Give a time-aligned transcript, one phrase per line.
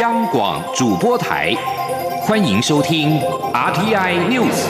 [0.00, 1.54] 央广主播台，
[2.22, 3.20] 欢迎收听
[3.52, 4.64] RTI News。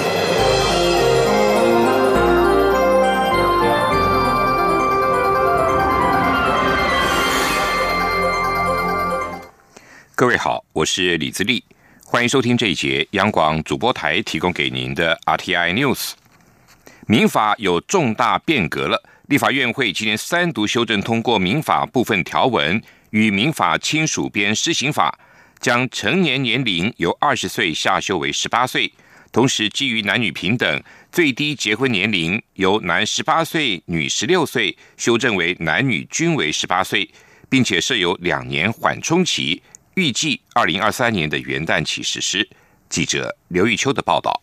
[10.16, 11.62] 各位好，我是李自立，
[12.04, 16.14] 欢迎收听这一节央广主播台提供给您的 RTI News。
[17.06, 22.82] 民法有重大变革了，立法院会今年三读修正通过民法部分条文。
[23.12, 25.18] 与民法亲属编施行法
[25.60, 28.92] 将成年年龄由二十岁下修为十八岁，
[29.30, 37.08] 同时基于男女平等，最低结婚年龄由男十八岁、女十六岁修正为男女均为十八岁，
[37.48, 39.62] 并且设有两年缓冲期，
[39.94, 42.48] 预计二零二三年的元旦起实施。
[42.88, 44.42] 记者刘玉秋的报道。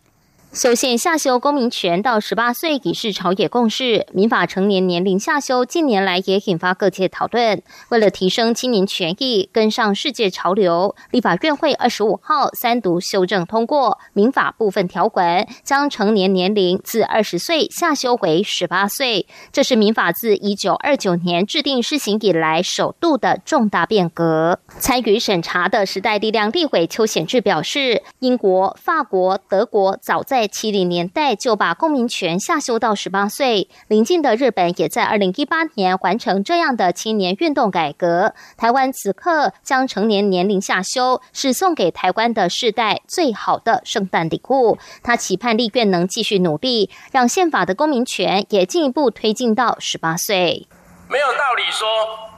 [0.52, 7.62] 修宪下修公民权到十八岁已是朝野共识，民法成年年龄下修近年来也引发各界讨论。
[7.90, 19.28] 为了提升青年权益，跟上世界潮流，立法院会二十五号三读修正通过民法部分条文，将成年年龄自二十岁下修为十八岁。
[19.52, 24.60] 这是民法自一九二九年制定施行以来首度的重大变革。
[24.80, 38.34] 参与审查的时代力量立委邱显志表示，英国、法国、德国早在在七零年代就把公民权下修到十八岁，邻近的日本也在二零一八年完成这样的青年运动改革。
[38.56, 44.78] 台湾此刻将成年年龄下修，是送给台湾的世代最好的圣诞礼物。
[45.04, 50.70] 他期盼立院能继续努力，让宪法的公民权也进一步推进到十八岁。
[51.10, 51.86] 没有道理说，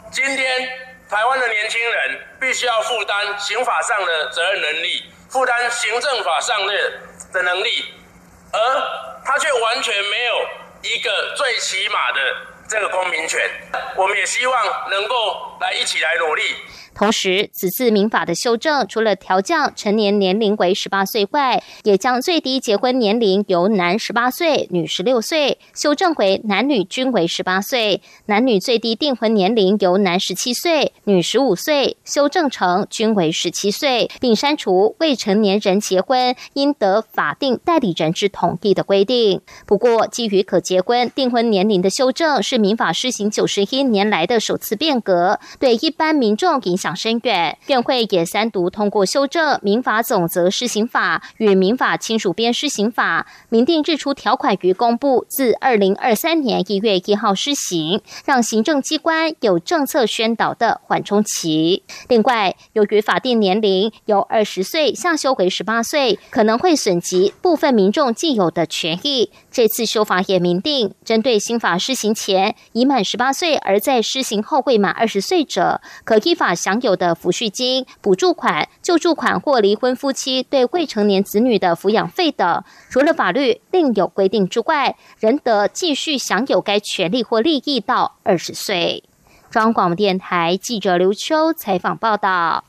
[0.09, 0.39] 今天
[1.07, 6.73] 台湾的年轻人必须要负担刑法上的责任能力，负担行政法上的。
[7.31, 7.93] 的能力，
[8.51, 8.59] 而
[9.25, 10.49] 他却完全没有
[10.83, 12.19] 一个最起码的
[12.67, 13.39] 这个公民权。
[13.95, 16.55] 我们也希望能够来一起来努力。
[16.93, 39.41] 同时，此次民法的修正，除了调降成年年龄为十八岁外，也将最低结婚年龄由男十八岁、女十六岁修正为男女均为十八岁；男女最低订婚年龄由男十七岁、女十五岁修正成均为十七岁，并删除未成年人结婚应得法定代理人之同意的规定。
[39.65, 46.80] 不过，基于可结婚订婚年龄的修正是民法施行九十一年来的首次变革，对一般民众影。
[46.81, 61.83] 想深远，院会也三读通过修正民法总则施行法与民法亲属编施行法，明定日出条款于公布，自二零二三年一月一号施行，让行政机关有政策宣导的缓冲期。
[62.07, 69.29] 另外，由于法定年龄由二十岁下修为十八岁，可能会损及部分民众既有的权益。
[69.51, 89.03] 这次修法也明定，针对新法施行前已满十八岁而在施行后未满二十岁者，可依法享有的抚恤金、补助款、救助款或离婚夫妻对未成年子女的抚养费等，除了法律另有规定之外，仍得继续享有该权利或利益到二十岁。
[89.49, 92.63] 中央广播电台记者刘秋采访报道。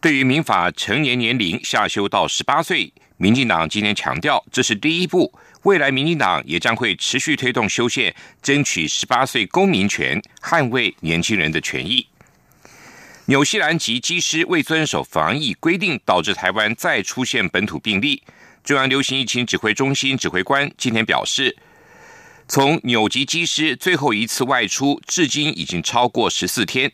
[0.00, 5.30] 对于民法成年年龄下修到十八岁，民进党今天强调，这是第一步。
[5.64, 12.06] 未来，民进党也将会持续推动修宪，争取十八岁公民权，捍卫年轻人的权益。
[13.28, 18.22] 纽西兰籍机师未遵守防疫规定，导致台湾再出现本土病例。
[18.62, 21.56] 中央流行疫情指挥中心指挥官今天表示，
[22.46, 26.92] 从纽籍机师最后一次外出至今已经超过十四天，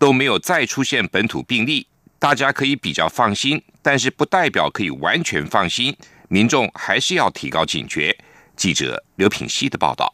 [0.00, 1.86] 都没有再出现本土病例，
[2.18, 5.96] 大家可以比较放心，但是不代表可以完全放心。
[6.26, 8.18] 民众还是要提高警觉。
[8.56, 10.12] 记者刘品希的报道。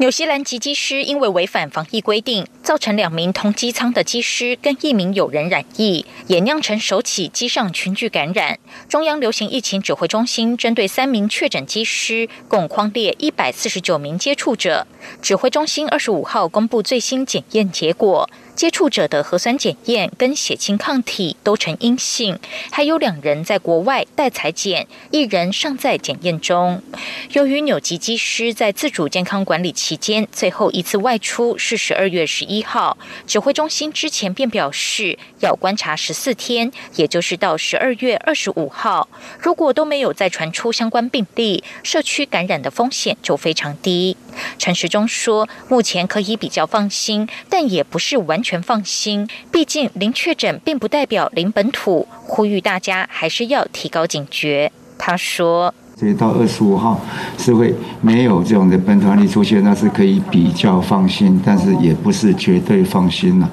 [0.00, 8.60] 纽西兰籍机师因为违反防疫规定，造成两名同机舱的机师跟一名友人染疫，也酿成首起机上群聚感染。
[8.88, 14.86] 中央流行疫情指挥中心针对三名确诊机师，共框列一百四十九名接触者。
[15.20, 18.30] 指挥中心二十五号公布最新检验结果。
[18.58, 22.40] 接触者的核酸检验跟血清抗体都呈阴性，
[22.72, 26.82] 还有两人在国外待裁检，一人尚在检验中。
[27.30, 32.98] 由于纽吉机师在自主健康管理期间最后一次外出是十二月十一号，
[33.28, 39.08] 指挥中心之前便表示要观察十四天，也就是到十二月二十五号。
[39.38, 44.16] 如果都没有再传出相关病例，社区感染的风险就非常低。
[44.58, 48.47] 陈时中说，目前可以比较放心，但也不是完全。
[48.48, 54.72] 全放心，毕竟零确诊并不代表零本土，呼吁大家还是要提高警觉。
[54.96, 56.98] 他说：“所以到二十五号
[57.36, 63.50] 是会没有这种的本土案例出现，那是可以比较放心，但是也不是绝对放心了。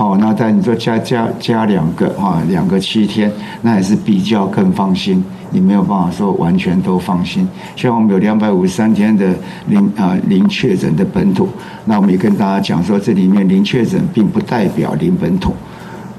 [0.00, 3.30] 好，那但你说加加加两个啊，两个七天，
[3.60, 5.22] 那也是比较更放心。
[5.50, 7.46] 你没有办法说完全都放心。
[7.76, 9.28] 像我们有两百五十三天的
[9.66, 11.46] 零啊零确诊的本土，
[11.84, 15.52] 那我们也跟大家讲说，这里面零确诊并不代表零本土。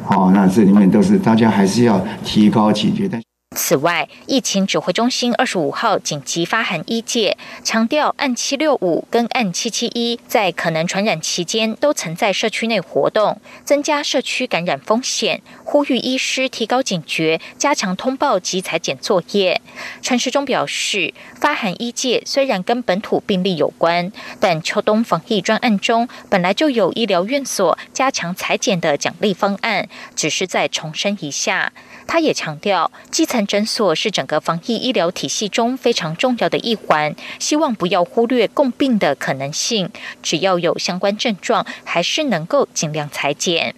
[0.03, 3.09] 好，那这里面都是大家还是要提高警觉。
[3.09, 3.19] 但
[3.53, 19.59] 此外，疫情指挥中心二十五号紧急发函一界，强调按七六五跟按七七一在可能传染期间都曾在社区内活动，增加社区感染风险，呼吁医师提高警觉，加强通报及裁剪作业。
[20.01, 31.73] 陈时中表示，发函一界虽然跟本土病例有关，但秋冬防疫专案中本来就有医疗院所加强裁剪的奖励方案，只是再重申一下。
[32.07, 39.89] 他也强调，基层诊所是整个防疫医疗体系中非常重要的一环，希望不要忽略共病的可能性。
[40.21, 43.75] 只要有相关症状，还是能够尽量裁剪。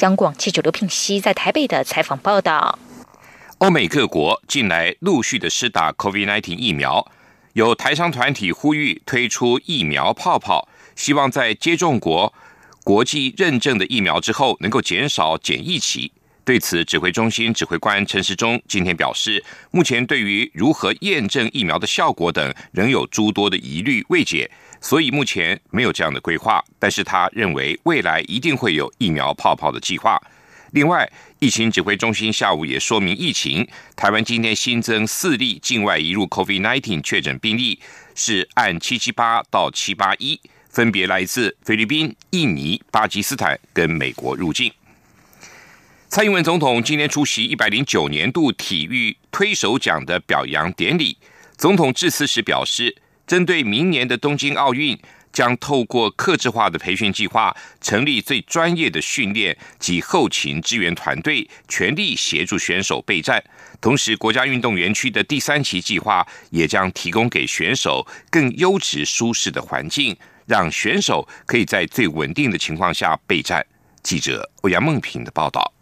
[0.00, 2.78] 央广记者刘品熙在台北的采访报道：
[3.58, 7.06] 欧美各国近来陆续的施打 COVID-19 疫苗，
[7.52, 12.32] 有台商团体呼吁推出疫苗泡泡，希望在接种国
[12.82, 16.12] 国际认证的疫苗之后，能够减少检疫期。
[16.44, 26.62] 对此，指挥中心指挥官陈时中今天表示，目前对于如何验证疫苗的效果等，仍有诸多的疑虑未解，所以目前没有这样的规划。
[26.78, 30.20] 但是他认为，未来一定会有疫苗泡泡的计划。
[30.72, 37.80] 另外，疫情指挥中心下午也说明，疫情台湾今天新增四例境外移入 COVID-19 确诊病例，
[38.14, 40.38] 是按七七八到七八一，
[40.68, 44.70] 分别来自菲律宾、印尼、巴基斯坦跟美国入境。
[46.14, 51.18] 蔡英文总统今天出席一百零九年度体育推手奖的表扬典礼。
[51.56, 52.96] 总统致辞时表示，
[53.26, 54.96] 针对明年的东京奥运，
[55.32, 63.42] 将透过客制化的培训计划，成立最专业的训练及后勤支援团队，全力协助选手备战。
[63.80, 73.66] 同时，国家运动园区的第三期计划也将提供给选手更优质、舒适的环境，让选手可以在最稳定的情况下备战。
[74.04, 75.73] 记者欧阳梦平的报道。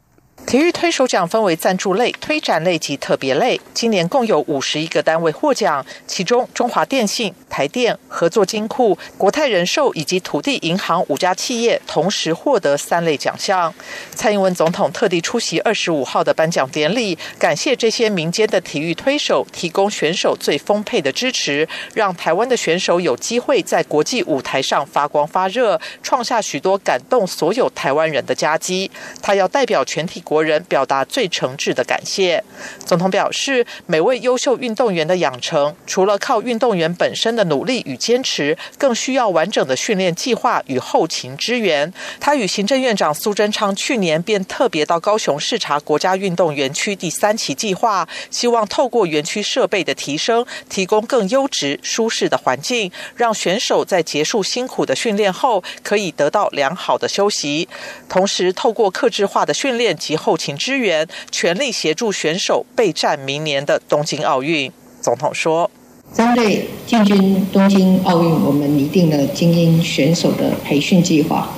[0.47, 3.59] 体育推手奖分为赞助类、推展类及特别类。
[3.73, 13.73] 今年共有五十一个单位获奖，其中中华电信、台电、合作金库、国泰人寿以及土地银行五家企业同时获得三类奖项。
[14.15, 28.91] 蔡英文总统特地出席二十五号的颁奖典礼，感谢这些民间的体育推手提供选手最丰沛的支持，让台湾的选手有机会在国际舞台上发光发热，创下许多感动所有台湾人的佳绩。
[29.23, 30.23] 他要代表全体。
[30.32, 32.43] 国人表达最诚挚的感谢。
[32.87, 41.93] 总统表示，每位优秀运动员的养成，除了靠运动员本身的努力与坚持，更需要完整的训练计划与后勤支援。
[42.19, 57.69] 他与行政院长苏贞昌去年便特别到高雄视察国家运动园区第三期计划，希望透过园区设备的提升，提供更优质、舒适的环境，让选手在结束辛苦的训练后，可以得到良好的休息。
[58.08, 64.71] 同时，透过克制化的训练及后勤支援，全力协助选手备战明年的东京奥运。
[65.01, 65.69] 总统说
[66.15, 71.51] ：“针对进军东京奥运，我们拟定了精英选手的培训计划，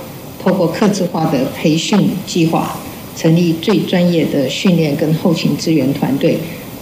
[0.42, 2.78] 透过客制化的培训计划，
[3.14, 6.38] 成立最专业的训练跟后勤支援团队，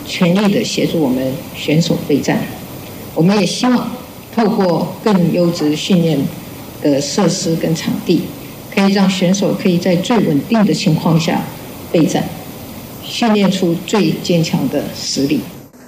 [0.07, 2.45] 全力的协助我们选手备战。
[3.17, 3.91] 我们也希望
[4.33, 6.17] 透过更优质训练
[6.81, 8.23] 的设施跟场地，
[8.73, 11.43] 可以让选手可以在最稳定的情况下。”
[11.93, 12.25] 备战，
[13.05, 15.41] 训练出最坚强的实力。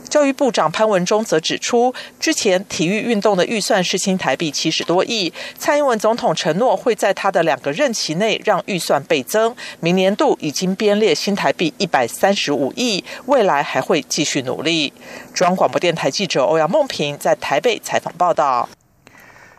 [0.08, 14.92] 教育部长潘文忠则指出，之前体育运动的预算是新台币七十多亿，蔡英文总统承诺会在他的两个任期内让预算倍增，明年度已经编列新台币一百三十五亿，未来还会继续努力。
[15.32, 18.68] 中央广播电台记者欧阳梦平在台北采访报道。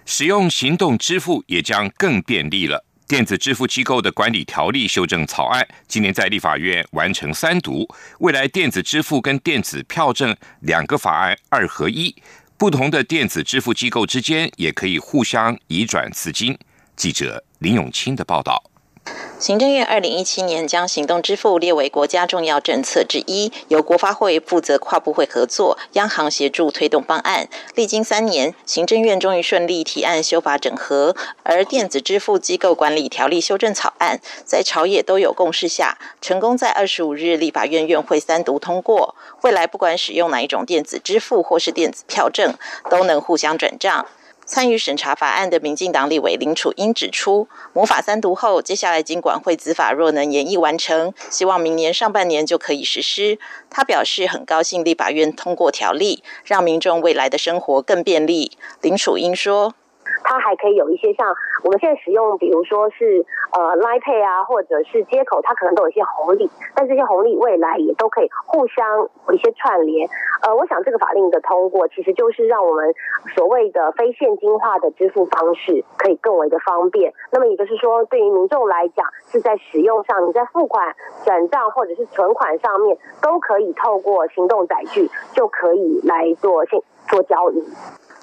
[0.06, 2.86] 使用行动支付也将更便利了。
[3.07, 12.15] 电子支付机构的管理条例修正草案今年在立法院完成三读，未来电子支付跟电子票证两个法案二合一，
[12.57, 16.57] 不同的电子支付机构之间也可以互相移转资金。
[16.95, 18.63] 记者林永清的报道。
[19.38, 27.47] 行政院二零一七年将行动支付列为国家重要政策之一，由国发会负责跨部会合作，央行协助推动方案。
[27.75, 39.15] 历经三年，行政院终于顺利提案修法整合，而电子支付机构管理条例修正草案在朝野都有共识下，成功在二十五日立法院院会三读通过。
[39.41, 42.55] 未来不管使用哪一种电子支付或是电子票证，
[42.89, 44.07] 都能互相转账。
[44.46, 53.40] 参与审查法案的民进党立委林楚英指出，魔法三读后，接下来经管会资法若能研议完成，希望明年上半年就可以实施。
[53.70, 58.52] 他表示很高兴立法院通过条例，让民众未来的生活更便利。
[58.82, 59.74] 林楚英说。
[60.27, 70.10] 它还可以有一些像我们现在使用，比如说是呃 Line Pay 啊，或者是接口，它可能都有一些红利，但这些红利未来也都可以互相有一些串联。
[70.41, 72.94] 呃，我想这个法令的通过，其实就是让我们
[73.36, 77.13] 所谓的非现金化的支付方式可以更为的方便。
[77.32, 87.63] 那么也就是说，对于民众来讲，是在使用上，你在付款、转账或者是存款上面，都可以透过行动载具就可以来做现做交易。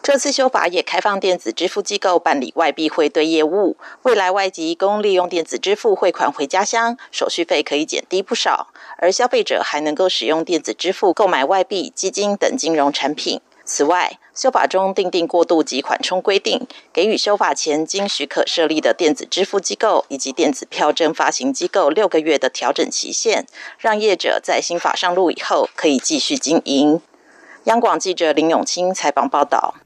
[0.02, 8.66] 这次修法也开放电子支付机构办理外币汇兑业务，未来外籍工利用电子支付汇款回家乡，手续费可以减低不少，
[8.98, 13.40] 而消费者还能够使用电子支付购买外币、基金等金融产品。
[13.64, 23.46] 此外，修法中订定过渡及缓冲规定，给予修法前经许可设立的电子支付机构以及电子票证发行机构六个月的调整期限，
[23.78, 27.00] 让业者在新法上路以后可以继续经营。
[27.66, 29.76] 央广记者林永清采访报道。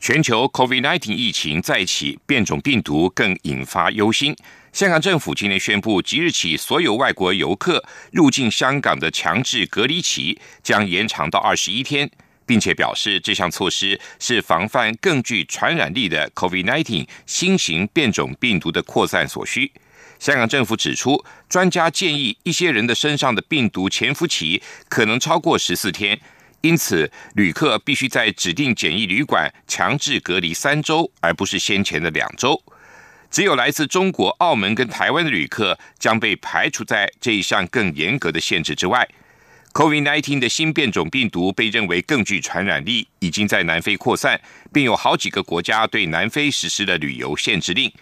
[0.00, 4.34] 全球 COVID-19 疫情再起，变种病毒更引发忧心。
[4.72, 12.08] 香港政府今天宣布，即日起所有外国游客入境香港的强制隔离期将延长到二十一天，
[12.46, 19.72] 并且表示这项措施是防范更具传染力的 COVID-19 新型变种病毒的扩散所需。
[20.20, 26.20] 香港政府指出，专家建议一些人的身上的病毒潜伏期可能超过十四天。
[26.60, 32.60] 因此，旅客必须在指定检疫旅馆强制隔离三周，而不是先前的两周。
[33.30, 39.06] 只有来自中国、澳门跟台湾的旅客将被排除在这一项更严格的限制之外。
[39.74, 44.40] COVID-19 的新变种病毒被认为更具传染力，已经在南非扩散，
[44.72, 47.92] 并有好几个国家对南非实施了旅游限制令。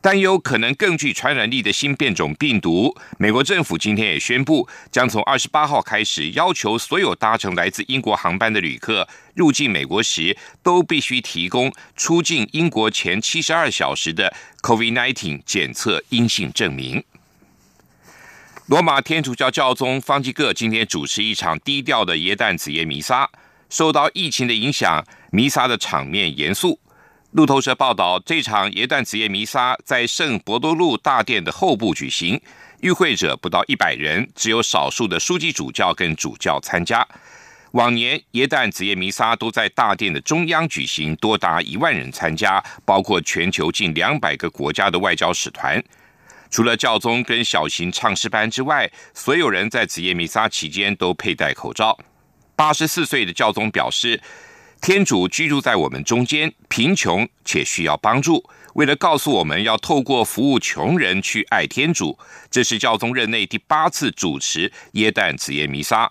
[0.00, 17.02] 担忧可能更具传染力的新变种病毒，美国政府今天也宣布，将从二十八号开始，要求所有搭乘来自英国航班的旅客入境美国时，都必须提供出境英国前七十二小时的 COVID-19 检测阴性证明。
[18.66, 23.28] 罗马天主教教宗方济各今天主持一场低调的耶诞子夜弥撒，
[23.68, 26.78] 受到疫情的影响，弥撒的场面严肃。
[27.32, 32.40] 路透社报道，这场耶诞子夜弥撒在圣伯多禄大殿的后部举行，
[32.80, 37.06] 与会者不到一百人，只有少数的书记主教跟主教参加。
[37.72, 45.82] 往年耶诞子夜弥撒都在大殿的中央举行，多达一万人参加，包括全球近两百个国家的外交使团。
[46.50, 51.98] 除了教宗跟小型唱诗班之外，所有人在子夜弥撒期间都佩戴口罩。
[52.56, 54.18] 八十四岁的教宗表示。
[54.80, 58.42] 天主居住在我们中间，贫穷且需要帮助。
[58.74, 62.16] 为了告诉我们要透过服务穷人去爱天主，
[62.50, 66.10] 这是教宗任内第八次主持耶诞子夜弥撒。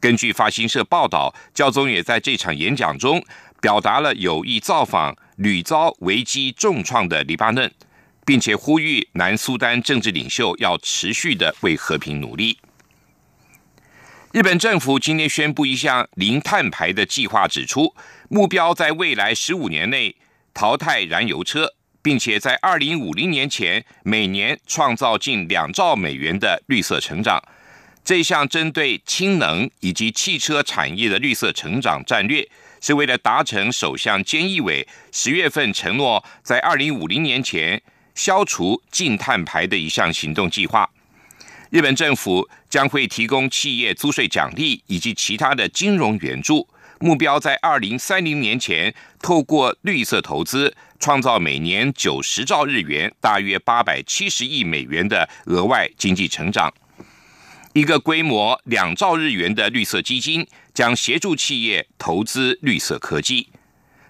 [0.00, 3.22] 根据法新社报道，教宗也在这场演讲中
[3.60, 7.70] 表达了有意造访屡遭危机重创的黎巴嫩，
[8.24, 12.58] 并且呼吁南苏丹政治领袖要持续的为和平努力。
[14.36, 17.94] 日本政府今天宣布一项零碳排的计划，指出
[18.28, 20.14] 目标在未来十五年内
[20.52, 27.42] 淘汰燃油车，并且在二零五零年前每年创造近两兆美元的绿色成长。
[28.04, 32.46] 这项针对氢能以及汽车产业的绿色成长战略，
[32.82, 37.80] 是为了达成首相菅义伟十月份承诺在二零五零年前
[38.14, 40.90] 消除净碳排的一项行动计划。
[41.70, 46.68] 日本政府将会提供企业租税奖励以及其他的金融援助，
[47.00, 56.70] 目标在二零三零年前透过绿色投资，创造每年九十兆日元（大约八百七十亿美元）的额外经济成长。
[57.72, 63.48] 一个规模两兆日元的绿色基金将协助企业投资绿色科技。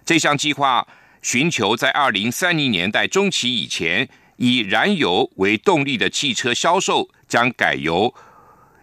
[0.05, 0.85] 这项计划
[1.23, 4.09] 寻求在二零三零年代中期以前。
[4.39, 8.15] 以燃油为动力的汽车销售将改由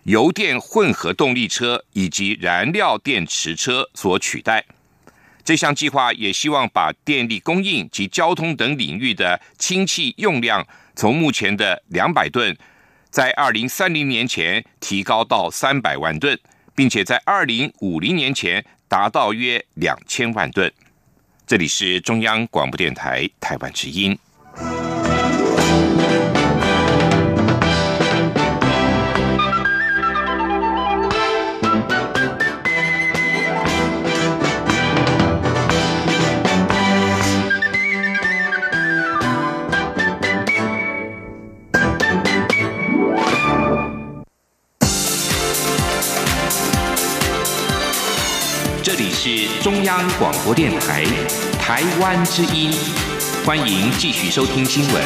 [0.03, 4.65] 油电混合动力车以及燃料电池车所取代。
[5.45, 12.55] 这项计划也希望把电力供应及交通等领域的氢气用量从目前的两百吨，
[13.09, 16.37] 在二零三零年前提高到三百万吨，
[16.75, 20.71] 并且在二零五零年前达到约两千万吨。
[21.45, 24.17] 这里是中央广播电台台湾之音。
[49.25, 51.05] 是中央广播电台
[51.57, 52.73] 台湾之音，
[53.45, 55.01] 欢迎继续收听新闻。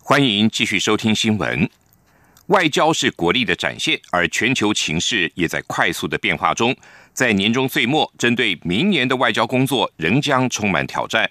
[0.00, 1.68] 欢迎继续收听新闻。
[2.46, 6.74] 外交是国力的展现，而全球情势也在快速的变化中。
[7.12, 11.30] 在年终岁末，针对明年的外交工作，仍将充满挑战。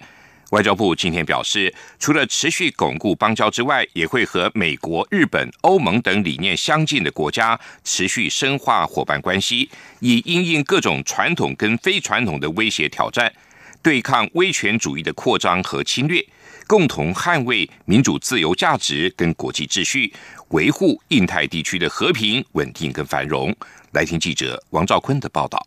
[0.52, 9.68] 外交部今天表示，除了持续巩固邦交之外，也会和美国、日本、欧盟等理念相近的国家持续深化伙伴关系，
[10.00, 13.34] 以应应各种传统跟非传统的威胁挑战，
[13.82, 16.24] 对抗威权主义的扩张和侵略，
[16.68, 20.14] 共同捍卫民主自由价值跟国际秩序，
[20.50, 23.52] 维护印太地区的和平稳定跟繁荣。
[23.94, 25.66] 来听记者王兆坤的报道。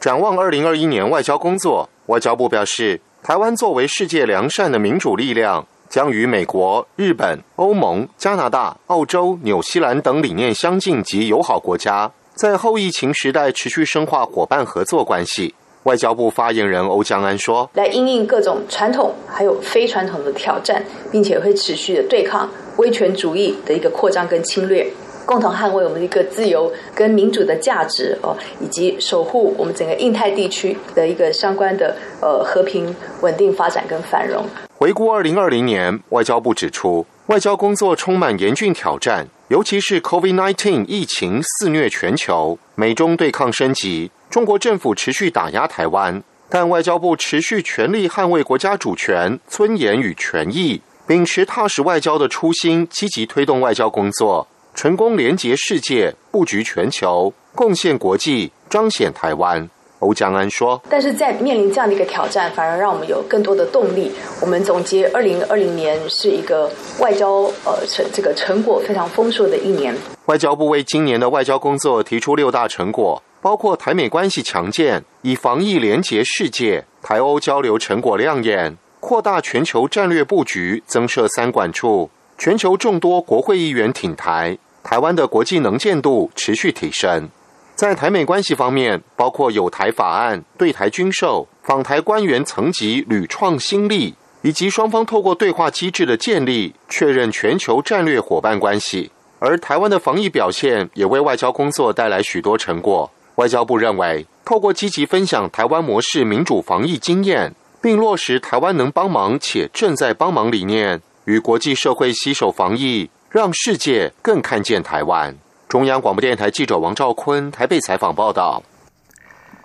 [0.00, 2.98] 展望二零二一年外交工作，外交部表示。
[3.24, 15.54] 台湾作为世界良善的民主力量，将与美国、日本、欧盟、加拿大、澳洲、纽西兰等理念相近及友好国家，在后疫情时代持续深化伙伴合作关系。
[15.84, 24.84] 外交部发言人欧江安说：“来应应各种传统还有非传统的挑战，并且会持续的对抗威权主义的一个扩张跟侵略。”
[25.24, 34.44] 共同捍卫我们一个自由跟民主的价值哦，以及守护我们整个印太地区的一个相关的呃和平、稳定发展跟繁荣。
[34.76, 54.48] 回顾二零二零年，外交部指出，外交工作充满严峻挑战，尤其是 COVID-19 疫情肆虐全球，美中对抗升级，中国政府持续打压台湾，但外交部持续全力捍卫国家主权、尊严与权益，秉持踏实外交的初心，积极推动外交工作。
[54.74, 59.68] 成功连接世界，布局全球，贡献国际，彰显台湾。
[60.00, 64.10] 欧江安说：“但是在面临这样的一个挑战，反而让我们有更多的动力。
[64.40, 69.94] 我们总结，二零二零年是一个外交呃成这个成果非常丰硕的一年。
[70.26, 82.10] 外交部为今年的外交工作提出六大成果，包括台美关系强健，以防疫连结世界；台欧交流成果亮眼，扩大全球战略布局，增设三管处。”
[82.44, 87.28] 全球众多国会议员挺台，台湾的国际能见度持续提升。
[87.76, 99.12] 在台美关系方面，包括有台法案、对台军售、访台官员层级屡创新力，以及双方透过对话机制的建立，确认全球战略伙伴关系。
[99.38, 103.08] 而台湾的防疫表现也为外交工作带来许多成果。
[103.36, 111.00] 外交部认为，透过积极分享台湾模式民主防疫经验，并落实台湾能帮忙且正在帮忙理念。
[111.24, 115.36] 与国际社会携手防疫，让世界更看见台湾。
[115.68, 118.62] 中央广播电台记者王兆坤台北采访报道。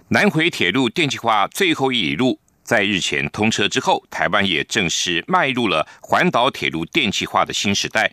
[0.10, 8.12] 南回铁路电气化最后一里路在日前通车之后，台湾也正式迈入了环岛铁路电气化的新时代。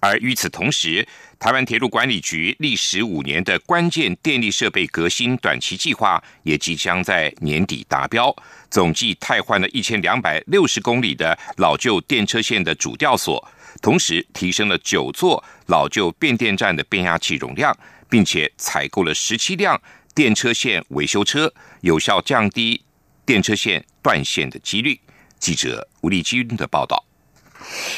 [0.00, 1.06] 而与此同时，
[1.38, 8.34] 台湾铁路管理局历时五年的关键电力设备革新短期计划，也即将在年底达标。
[8.70, 13.46] 总计汰换了一千两百六十公里的老旧电车线的主吊索，
[13.82, 17.76] 同时提升了九座老旧变电站的变压器容量，
[18.08, 19.80] 并且采购了十七辆
[20.14, 22.82] 电车线维修车，有效降低
[23.26, 24.98] 电车线断线的几率。
[25.38, 27.04] 记者吴立军的报道。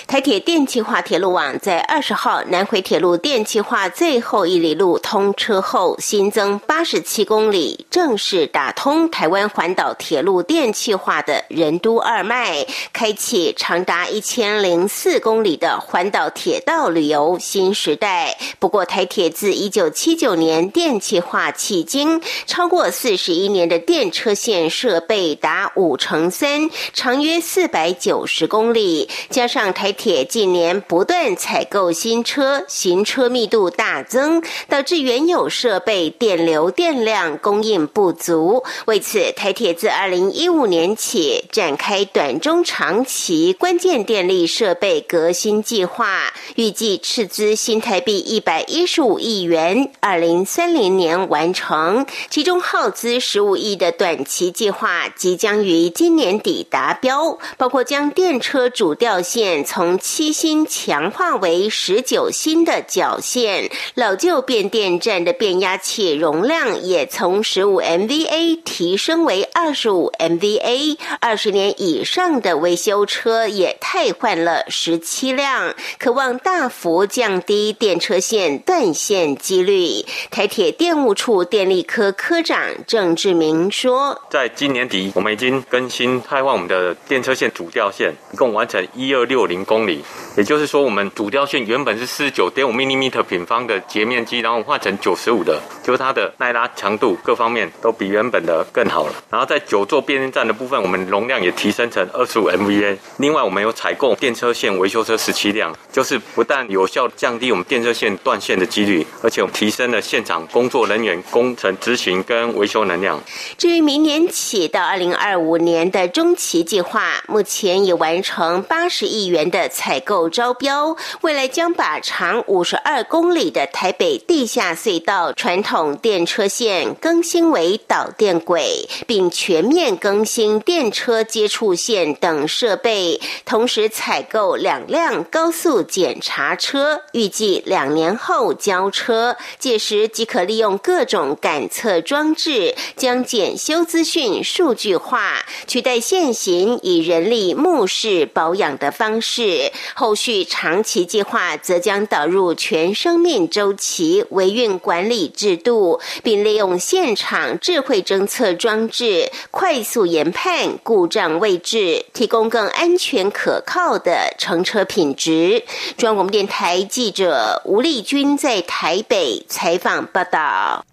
[0.07, 18.37] 台铁电气化铁路网在二十号南回铁路电气化最后一里路通车后，新增八十七公里，正式打通台湾环岛铁路电气化的人都二脉，开启长达一千零四公里的环岛铁道旅游新时代。
[18.59, 29.69] 不过，台铁自一九七九年电气化迄今，超过四十一年的电车线设备达五成三，长约四百九十公里，加上。
[29.79, 38.65] 台铁近年不断采购新车，行车密度大增，导致原有设备电流电量供应不足。
[38.87, 52.05] 为此，台铁自二零一五年起展开短中长期关键电力设备革新计划，预计斥资新台币一百一十五亿元，二零三零年完成。
[52.31, 59.64] 其中耗资十五亿的短期计划即将于今年底达标，包括将电车主吊线。
[59.64, 80.05] 从七芯强化为十九芯的绞线，老旧变电站的变压器容量也从十五 MVA 提升为二十五 MVA，二十年以上的维修车也汰换了十七辆，渴望大幅降低电车线断线几率。
[80.31, 90.05] 台铁电务处电力科科长郑志明说：“在今年底，我们已经更新汰换我们的电车线主吊线，一共完成一二六。”零公里，
[90.38, 99.14] 也就是说，我们主吊线原本是四十九点五 mm 平方的截面积，然后换成九十五的，就是它的耐拉强度各方面都比原本的更好了。
[99.29, 102.96] 然后在九座变电站的部分，我们容量也提升成二十五 MVA。
[103.16, 113.20] 另外，我们有采购电车线维修车十七辆，就是不但有效降低我们电车线断线的几率，而且我们提升了现场工作人员工程执行跟维修能量。
[113.57, 149.71] 至于明年起到二零二五年的中期计划，目前已完成八十亿元的采购招标，未来将把长五十二公里的台北地下隧道传统电车线更新为导电轨，并全面更新电车接触线等设备，同时采购两辆高速检查车，预计两年后交车，届时即可利用各种感测装置将检修资讯数据化，取代现行以人力目视保养的方式。
[149.95, 165.62] 后续长期计划则将导入全生命周期维运管理制度，并利用现场智慧侦测装置快速研判故障位置，提供更安全可靠的乘车品质。
[165.96, 170.85] 中央广电台记者吴丽君在台北采访报道。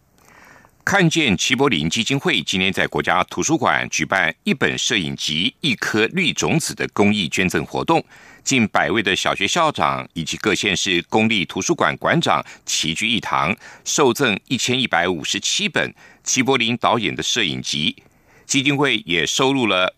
[0.84, 8.06] 看见齐柏林基金会今天在国家图书馆举办一本摄影集、一颗绿种子的公益捐赠活动，
[8.46, 13.54] 近百位的小学校长以及各县市公立图书馆馆长齐聚一堂，
[13.84, 15.92] 受赠一千一百五十七本
[16.24, 17.96] 齐柏林导演的摄影集。
[18.46, 19.96] 基金会也收录了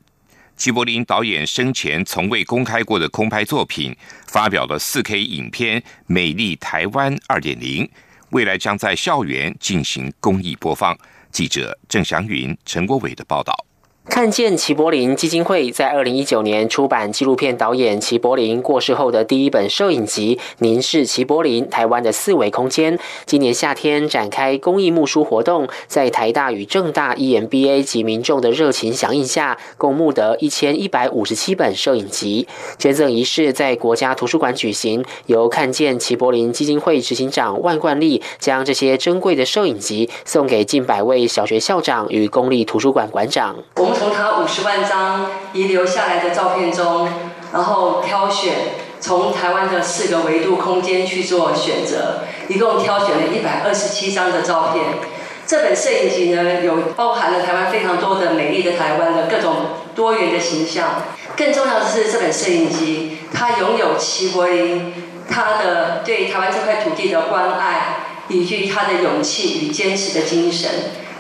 [0.56, 3.94] 齐柏林导演生前从未公开过的空拍作品，
[4.28, 7.86] 发表了四 K 影片《美丽台湾二点零》。
[8.30, 10.98] 未来将在校园进行公益播放。
[11.32, 13.67] 记者郑祥云、陈国伟的报道。
[14.10, 22.98] 看见齐柏林基金会在二零一九年出版纪录片导演齐柏林过世后的第一本摄影集《凝视齐柏林：台湾的四维空间》。
[23.28, 32.48] 今年夏天展开公益募书活动，在台大与正大 EMBA 及民众的热情响应下，共募得一千一百五十七本摄影集。
[32.80, 43.58] 捐赠仪式在国家图书馆举行，由看见齐柏林基金会执行长万冠利将这些珍贵的摄影集送给近百位小学校长与公立图书馆馆长。
[43.98, 47.10] 从他五十万张遗留下来的照片中，
[47.54, 48.54] 然后挑选
[49.00, 54.86] 从台湾的四个维度空间去做选择，一共挑选了一百二十七张的照片。
[55.46, 59.56] 这本摄影集呢，有包含了台湾非常多的美丽的台湾的各种
[59.96, 61.04] 多元的形象。
[61.38, 64.94] 更重要的是，这本摄影集它拥有齐柏林
[65.30, 70.70] 他的对台湾这块土地的关爱，以及他的勇气与坚持的精神，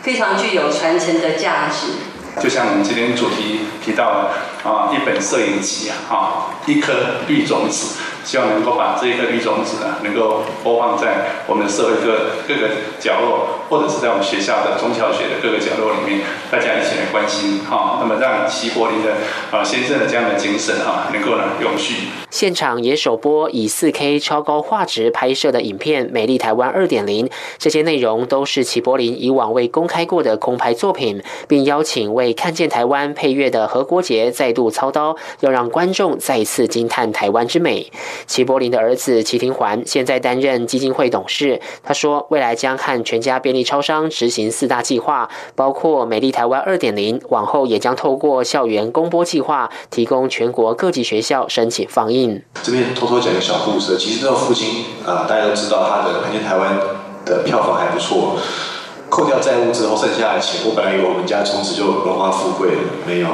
[0.01, 1.93] 非常具有传承的价值。
[2.39, 6.93] 就像我们今天主题提到的啊，一本摄影集啊，一颗
[7.28, 7.95] 绿种子。
[8.27, 12.67] 希望能够把这一个绿种子呢，能够播放在我们社会各各个
[12.99, 16.19] 角落，或者是在我们学校的中小学的各个角落里面，
[16.51, 17.99] 大家一起来关心哈。
[18.01, 19.13] 那么让齐柏林的
[19.49, 22.09] 啊先生的这样的精神哈，能够呢永续。
[22.29, 27.25] 现场也首播以四 K 超高画质拍摄的影片《美丽台湾二点零》，
[27.57, 37.89] 这些内容都是齐柏林以往未公开过的空拍作品，并邀请为看见台湾配乐的何国杰再度操刀，要让观众再一次惊叹台湾之美。
[38.25, 41.62] 齐柏林的儿子齐廷环现在担任基金会董事。
[41.84, 47.21] 他说，未来将和全家便利超商执行四大计划，包括美丽台湾二点零。
[47.30, 52.41] 往后也将透过校园公播计划，提供全国各级学校申请放映。
[52.63, 53.97] 这边偷偷讲个小故事。
[53.97, 56.80] 其实这个父亲啊，大家都知道他的《看见台湾》
[57.27, 58.38] 的票房还不错。
[59.10, 63.27] 扣掉债务之后，剩下的钱，我本来以为我们家从此就荣华富贵了，没有。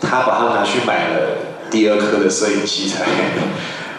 [0.00, 1.38] 他把它拿去买了
[1.70, 3.04] 第二颗的摄影器材。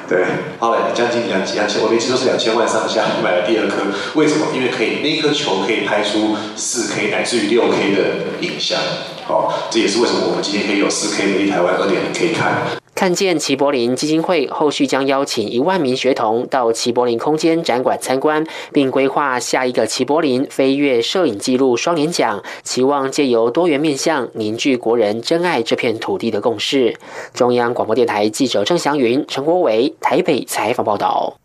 [0.07, 0.25] 对，
[0.59, 3.77] 花了将近两两千，我没记错是两千万上下买了第二颗。
[4.15, 4.47] 为什么？
[4.53, 8.01] 因为可以，那颗球可以拍出四 K 乃至于六 K 的
[8.41, 8.77] 影像。
[9.25, 12.82] 好，这也是为什么我们今天可以有四 K 的台湾二点零可以看。
[12.95, 26.95] 看见齐柏林基金会后续将邀请一万名学童到齐柏林空间展馆参观，并规划下一个齐柏林飞跃摄影记录双年奖，期望借由多元面向凝聚国人珍爱这片土地的共识。
[27.33, 31.39] 中央广播电台记者郑祥云、陈国伟台北采访报道。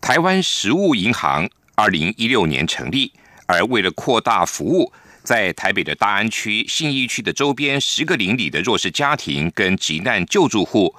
[0.00, 3.12] 台湾食物银行二零一六年成立，
[3.46, 4.92] 而为了扩大服务。
[5.22, 10.94] 在台北的大安区、信义区的周边十个邻里的弱势家庭跟急难救助户，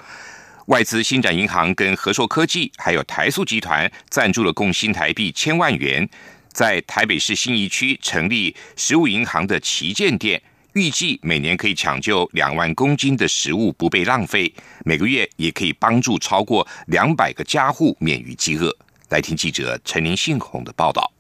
[0.68, 6.08] 外资新展银行跟和硕科技还有台塑集团赞助了共新台币千万元，
[6.52, 10.42] 在台北市信义区成立食物银行的旗舰店，
[10.74, 14.54] 预计每年可以抢救两万公斤的食物不被浪费，
[14.86, 18.74] 每个月也可以帮助超过两百个家户免于饥饿。
[19.10, 21.11] 来听记者陈林信宏的报道。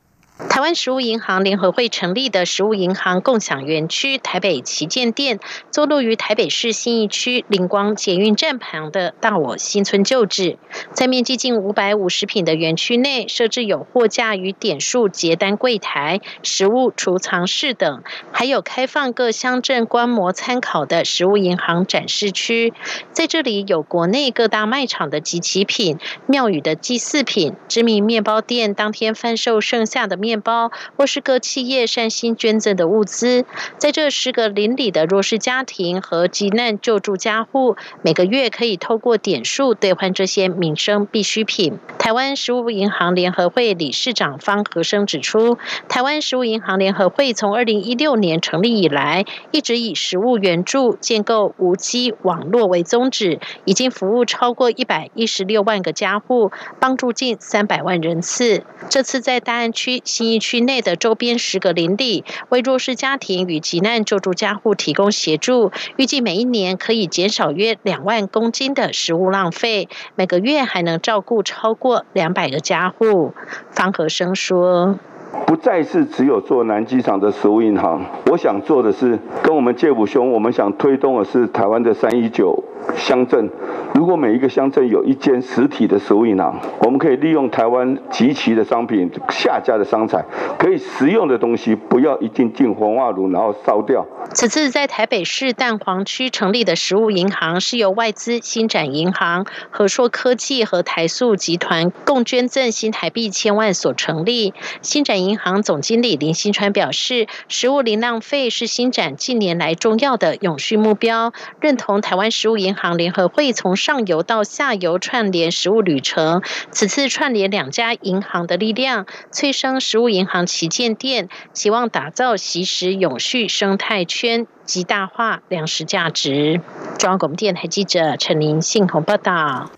[0.49, 10.57] 台湾食物银行联合会成立的食物银行共享园区台北旗舰店，坐落于台北市信义区灵光捷运站旁的大我新村旧址。
[10.93, 22.73] 在面积近五百五十平的园区内，设置有货架与点数结单柜台、食物储藏室等，还有开放各乡镇观摩参考的食物银行展示区。
[23.11, 30.30] 在这里有国内各大卖场的集齐品、庙宇的祭祀品、知名面包店当天贩售剩下的面。
[30.31, 33.43] 面包或是各企业善心捐赠的物资，
[33.77, 41.79] 在这十个邻里的弱势家庭和急难救助家户，每个月可以透过点数兑换这些民生必需品。
[41.99, 45.57] 台湾食物银行联合会理事长方和生指出，
[45.89, 58.63] 台湾食物银行联合会从二零一六年成立以来，一直以食物援助、建构无机网络为宗旨，已经服务超过一百一十六万个家户，帮助近三百万人次。
[58.89, 60.01] 这次在大安区。
[60.21, 73.33] 新义区内的周边十个邻里为弱势家庭与急难救助家户提供协助，预计每一年可以减少约两万公斤的食物浪费，每个月还能照顾超过两百个家户。
[73.71, 74.99] 方和生说。
[75.47, 82.63] 不再是只有做南机场的食物银行，我想做的是跟我们介普兄，我们想推动的是台湾的三一九
[82.95, 83.49] 乡镇。
[83.93, 90.23] 如果每一个乡镇有一间实体的食物银行，我们可以利用台湾集齐的商品、下架的商材，
[90.57, 94.05] 可以食用的东西，不要一进进焚化炉然后烧掉。
[94.33, 104.53] 此次在台北市蛋黄区成立的食物银行，是由外资新展银行、和硕科技和台塑集团共捐赠新台币千万所成立。
[104.81, 116.41] 新展银行总经理林新川表示，食物零浪费是新展近年来重要的永续目标，认同台湾食物银银行联合会从上游到下游串联食物旅程。
[116.71, 124.21] 此次串联两家银行的力量，催生食物银行旗舰店，希望打造习食永续生态圈。
[124.21, 126.61] 圈极大化粮食价值。
[126.99, 129.71] 中央广播电台记者陈林信宏报道。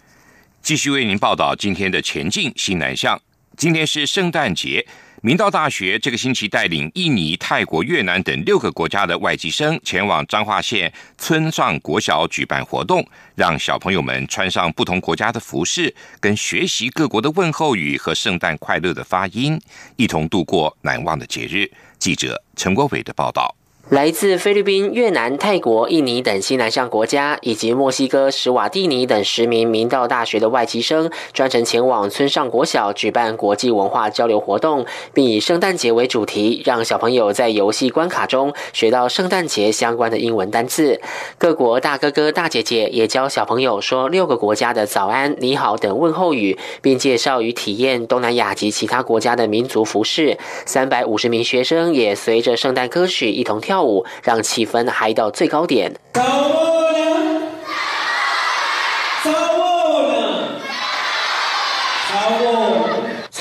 [0.62, 3.22] 继续为您报道今天的前进新南向。
[3.56, 4.86] 今天是圣诞节，
[5.26, 19.58] 明道大学这个星期带领印尼、泰国、越南等六个国家的外籍生前往彰化县村上国小举办活动，让小朋友们穿上不同国家的服饰，跟学习各国的问候语和圣诞快乐的发音，
[19.96, 21.72] 一同度过难忘的节日。
[21.98, 23.56] 记者陈国伟的报道。
[23.90, 41.02] 来自菲律宾、越南、泰国、印尼等西南向国家，以及墨西哥史瓦蒂尼等十名明道大学的外籍生，专程前往村上国小举办国际文化交流活动，并以圣诞节为主题，让小朋友在游戏关卡中学到圣诞节相关的英文单字。
[41.38, 50.38] 各国大哥哥大姐姐也教小朋友说六个国家的早安、你好等问候语，并介绍与体验东南亚及其他国家的民族服饰。
[50.66, 53.83] 三百五十名学生也随着圣诞歌曲一同跳。
[54.24, 55.94] 让气氛嗨到最高点。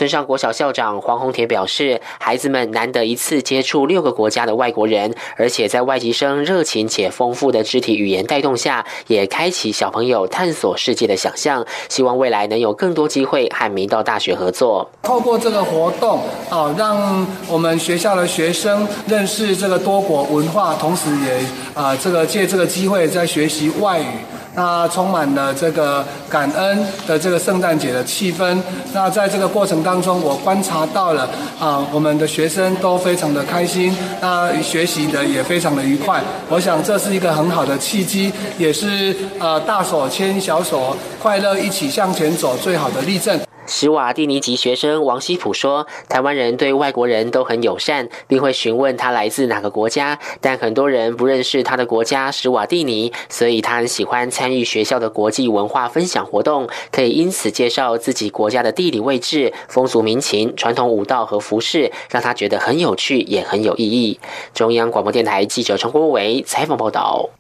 [0.02, 11.64] 村上国小校长黄宏田表示，孩子们难得一次接触六个国家的外国人，而且在外籍生热情且丰富的肢体语言带动下，也开启小朋友探索世界的想象。
[11.88, 14.90] 希望未来能有更多机会和明道大学合作。
[15.04, 24.06] 透过这个活动，啊，让我们学校的学生认识这个多国文化，同时也啊，这个借这个机会在学习外语。
[24.54, 28.58] 那充满了这个感恩的这个圣诞节的气氛。
[28.92, 36.22] 那在这个过程当中，我观察到了啊，我们的学生都非常的开心，那学习的也非常的愉快。
[36.48, 43.40] 我想这是一个很好的契机，也是呃大手牵小手，快乐一起向前走最好的例证。
[43.74, 50.18] 史瓦蒂尼籍学生王希普说：“台湾人对外国人都很友善，并会询问他来自哪个国家。
[50.42, 64.20] 但很多人不认识他的国家史瓦蒂尼，所以他很喜欢参与学校的国际文化分享活动，可以因此介绍自己国家的地理位置、风俗民情、传统舞蹈和服饰，让他觉得很有趣，也很有意义。”
[64.52, 67.30] 中央广播电台记者陈国伟采访报道。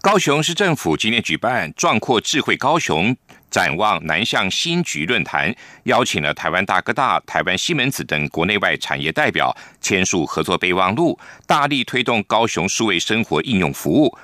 [0.00, 3.14] 高雄市政府今天举办“壮阔智慧高雄”。
[3.50, 14.16] 展望南向新局论坛，邀请了台湾大哥大、台湾西门子等国内外产业代表签署合作备忘录，大力推动高雄数位生活应用服务。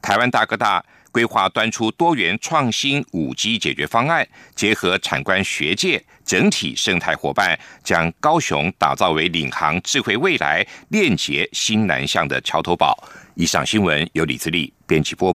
[0.00, 12.96] 台湾大哥大规划端出多元创新五 G 解决方案，结合产官学界整体生态伙伴，将高雄打造为领航智慧未来、链接新南向的桥头堡。
[13.34, 15.30] 以上新闻由李自力编辑播。